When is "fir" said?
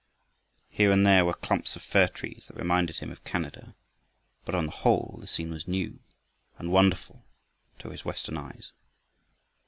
1.83-2.07